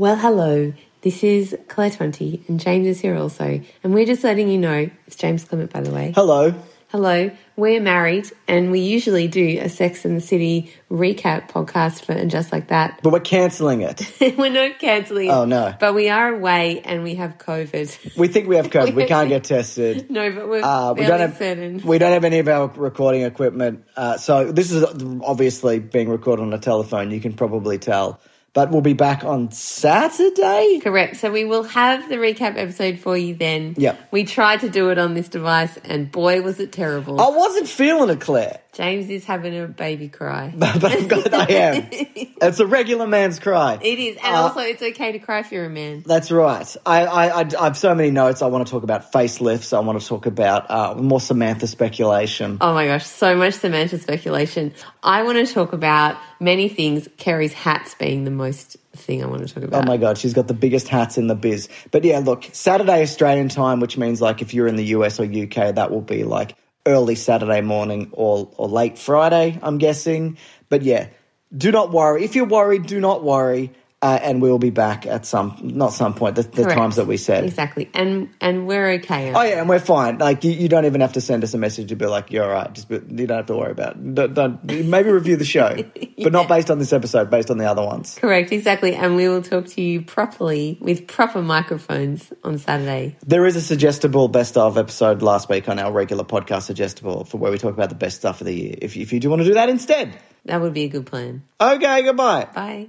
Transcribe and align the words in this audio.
Well, 0.00 0.16
hello. 0.16 0.72
This 1.02 1.22
is 1.22 1.54
Claire 1.68 1.90
Tonti, 1.90 2.42
and 2.48 2.58
James 2.58 2.86
is 2.86 3.00
here 3.00 3.16
also. 3.16 3.60
And 3.84 3.92
we're 3.92 4.06
just 4.06 4.24
letting 4.24 4.48
you 4.48 4.56
know 4.56 4.88
it's 5.06 5.14
James 5.14 5.44
Clement, 5.44 5.70
by 5.70 5.82
the 5.82 5.90
way. 5.90 6.12
Hello. 6.14 6.54
Hello. 6.88 7.30
We're 7.54 7.82
married, 7.82 8.32
and 8.48 8.70
we 8.70 8.80
usually 8.80 9.28
do 9.28 9.58
a 9.60 9.68
Sex 9.68 10.06
and 10.06 10.16
the 10.16 10.22
City 10.22 10.72
recap 10.90 11.50
podcast 11.50 12.06
for 12.06 12.12
and 12.12 12.30
just 12.30 12.50
like 12.50 12.68
that. 12.68 13.00
But 13.02 13.12
we're 13.12 13.20
cancelling 13.20 13.82
it. 13.82 14.10
we're 14.38 14.50
not 14.50 14.78
cancelling. 14.78 15.30
Oh, 15.30 15.44
no. 15.44 15.74
But 15.78 15.94
we 15.94 16.08
are 16.08 16.32
away, 16.34 16.80
and 16.80 17.04
we 17.04 17.16
have 17.16 17.36
COVID. 17.36 18.16
We 18.16 18.28
think 18.28 18.48
we 18.48 18.56
have 18.56 18.68
COVID. 18.70 18.94
we 18.94 19.04
can't 19.04 19.28
get 19.28 19.44
tested. 19.44 20.10
no, 20.10 20.32
but 20.32 20.48
we're 20.48 20.64
Uh, 20.64 20.94
we 20.94 21.04
don't 21.04 21.20
have 21.20 21.36
certain. 21.36 21.82
we 21.82 21.98
don't 21.98 22.12
have 22.12 22.24
any 22.24 22.38
of 22.38 22.48
our 22.48 22.68
recording 22.68 23.20
equipment. 23.20 23.84
Uh, 23.94 24.16
so 24.16 24.50
this 24.50 24.70
is 24.70 24.82
obviously 25.22 25.78
being 25.78 26.08
recorded 26.08 26.40
on 26.44 26.54
a 26.54 26.58
telephone. 26.58 27.10
You 27.10 27.20
can 27.20 27.34
probably 27.34 27.76
tell. 27.76 28.18
But 28.52 28.70
we'll 28.70 28.80
be 28.80 28.94
back 28.94 29.24
on 29.24 29.52
Saturday. 29.52 30.80
Correct. 30.82 31.16
So 31.16 31.30
we 31.30 31.44
will 31.44 31.62
have 31.62 32.08
the 32.08 32.16
recap 32.16 32.56
episode 32.56 32.98
for 32.98 33.16
you 33.16 33.34
then. 33.34 33.74
Yeah. 33.76 33.96
We 34.10 34.24
tried 34.24 34.60
to 34.60 34.68
do 34.68 34.90
it 34.90 34.98
on 34.98 35.14
this 35.14 35.28
device, 35.28 35.76
and 35.84 36.10
boy, 36.10 36.42
was 36.42 36.58
it 36.58 36.72
terrible. 36.72 37.20
I 37.20 37.28
wasn't 37.28 37.68
feeling 37.68 38.10
it, 38.10 38.20
Claire, 38.20 38.60
James 38.72 39.10
is 39.10 39.24
having 39.24 39.58
a 39.58 39.66
baby 39.66 40.08
cry. 40.08 40.52
but 40.56 40.84
I'm 40.84 41.08
glad 41.08 41.34
I 41.34 41.46
am. 41.46 41.88
It's 41.90 42.60
a 42.60 42.66
regular 42.66 43.06
man's 43.06 43.38
cry. 43.38 43.78
It 43.82 43.98
is, 43.98 44.16
and 44.16 44.34
Uh, 44.34 44.42
also 44.42 44.60
it's 44.60 44.82
okay 44.82 45.12
to 45.12 45.18
cry 45.18 45.40
if 45.40 45.50
you're 45.50 45.64
a 45.64 45.70
man. 45.70 46.02
That's 46.06 46.30
right. 46.30 46.76
I, 46.86 47.04
I, 47.04 47.26
I, 47.42 47.48
I 47.58 47.64
have 47.64 47.76
so 47.76 47.94
many 47.94 48.10
notes. 48.10 48.42
I 48.42 48.46
want 48.46 48.66
to 48.66 48.70
talk 48.70 48.84
about 48.84 49.12
facelifts. 49.12 49.76
I 49.76 49.80
want 49.80 50.00
to 50.00 50.06
talk 50.06 50.26
about 50.26 50.70
uh, 50.70 50.94
more 50.94 51.20
Samantha 51.20 51.66
speculation. 51.66 52.58
Oh 52.60 52.72
my 52.72 52.86
gosh, 52.86 53.04
so 53.06 53.34
much 53.34 53.54
Samantha 53.54 53.98
speculation. 53.98 54.72
I 55.02 55.24
want 55.24 55.44
to 55.44 55.52
talk 55.52 55.72
about 55.72 56.16
many 56.38 56.68
things. 56.68 57.08
Carrie's 57.18 57.52
hats 57.52 57.94
being 57.96 58.24
the 58.24 58.30
most 58.30 58.76
thing 58.92 59.22
I 59.22 59.26
want 59.26 59.46
to 59.46 59.52
talk 59.52 59.64
about. 59.64 59.84
Oh 59.84 59.86
my 59.86 59.96
god, 59.96 60.16
she's 60.16 60.34
got 60.34 60.46
the 60.46 60.54
biggest 60.54 60.88
hats 60.88 61.18
in 61.18 61.26
the 61.26 61.34
biz. 61.34 61.68
But 61.90 62.04
yeah, 62.04 62.20
look, 62.20 62.48
Saturday 62.52 63.02
Australian 63.02 63.48
time, 63.48 63.80
which 63.80 63.98
means 63.98 64.20
like 64.20 64.42
if 64.42 64.54
you're 64.54 64.66
in 64.68 64.76
the 64.76 64.86
US 64.86 65.18
or 65.18 65.24
UK, 65.24 65.74
that 65.74 65.90
will 65.90 66.00
be 66.00 66.24
like 66.24 66.56
early 66.90 67.14
Saturday 67.14 67.60
morning 67.60 68.10
or 68.12 68.52
or 68.56 68.68
late 68.68 68.98
Friday, 68.98 69.58
I'm 69.62 69.78
guessing. 69.78 70.36
But 70.68 70.82
yeah, 70.82 71.08
do 71.56 71.72
not 71.72 71.90
worry. 71.90 72.24
If 72.24 72.36
you're 72.36 72.46
worried, 72.46 72.86
do 72.86 73.00
not 73.00 73.24
worry. 73.24 73.72
Uh, 74.02 74.18
and 74.22 74.40
we'll 74.40 74.58
be 74.58 74.70
back 74.70 75.04
at 75.04 75.26
some, 75.26 75.58
not 75.62 75.92
some 75.92 76.14
point, 76.14 76.34
the, 76.34 76.42
the 76.42 76.64
times 76.64 76.96
that 76.96 77.06
we 77.06 77.18
said. 77.18 77.44
Exactly, 77.44 77.90
and 77.92 78.30
and 78.40 78.66
we're 78.66 78.92
okay. 78.92 79.30
Oh 79.34 79.42
yeah, 79.42 79.60
and 79.60 79.68
we're 79.68 79.78
fine. 79.78 80.16
Like 80.16 80.42
you, 80.42 80.52
you 80.52 80.70
don't 80.70 80.86
even 80.86 81.02
have 81.02 81.12
to 81.12 81.20
send 81.20 81.44
us 81.44 81.52
a 81.52 81.58
message 81.58 81.90
to 81.90 81.96
be 81.96 82.06
like, 82.06 82.32
"You're 82.32 82.44
all 82.44 82.50
right." 82.50 82.72
Just 82.72 82.88
be, 82.88 82.94
you 82.94 83.26
don't 83.26 83.36
have 83.36 83.46
to 83.46 83.56
worry 83.56 83.72
about. 83.72 83.96
It. 83.96 84.14
Don't, 84.14 84.32
don't 84.32 84.64
maybe 84.64 85.10
review 85.10 85.36
the 85.36 85.44
show, 85.44 85.76
but 86.22 86.32
not 86.32 86.48
based 86.48 86.70
on 86.70 86.78
this 86.78 86.94
episode, 86.94 87.28
based 87.28 87.50
on 87.50 87.58
the 87.58 87.66
other 87.66 87.84
ones. 87.84 88.16
Correct, 88.18 88.52
exactly, 88.52 88.94
and 88.94 89.16
we 89.16 89.28
will 89.28 89.42
talk 89.42 89.66
to 89.66 89.82
you 89.82 90.00
properly 90.00 90.78
with 90.80 91.06
proper 91.06 91.42
microphones 91.42 92.32
on 92.42 92.56
Saturday. 92.56 93.18
There 93.26 93.44
is 93.44 93.54
a 93.56 93.60
suggestible 93.60 94.28
best 94.28 94.56
of 94.56 94.78
episode 94.78 95.20
last 95.20 95.50
week 95.50 95.68
on 95.68 95.78
our 95.78 95.92
regular 95.92 96.24
podcast 96.24 96.62
suggestible 96.62 97.24
for 97.24 97.36
where 97.36 97.52
we 97.52 97.58
talk 97.58 97.74
about 97.74 97.90
the 97.90 97.96
best 97.96 98.16
stuff 98.16 98.40
of 98.40 98.46
the 98.46 98.54
year. 98.54 98.74
If, 98.80 98.96
if 98.96 99.12
you 99.12 99.20
do 99.20 99.28
want 99.28 99.42
to 99.42 99.46
do 99.48 99.54
that 99.54 99.68
instead, 99.68 100.18
That 100.46 100.62
would 100.62 100.72
be 100.72 100.84
a 100.84 100.88
good 100.88 101.04
plan. 101.04 101.42
okay, 101.60 102.02
goodbye. 102.02 102.46
Bye. 102.54 102.88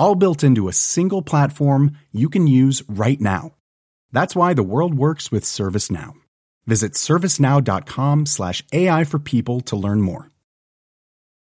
all 0.00 0.14
built 0.14 0.42
into 0.42 0.66
a 0.66 0.72
single 0.72 1.20
platform 1.20 1.92
you 2.10 2.30
can 2.30 2.46
use 2.46 2.82
right 2.88 3.20
now. 3.20 3.52
That's 4.12 4.34
why 4.34 4.54
the 4.54 4.62
world 4.62 4.94
works 4.94 5.30
with 5.30 5.44
ServiceNow. 5.44 6.14
Visit 6.66 6.92
servicenow.com 6.94 8.26
slash 8.26 8.64
AI 8.72 9.04
for 9.04 9.18
people 9.18 9.60
to 9.60 9.76
learn 9.76 10.00
more. 10.00 10.29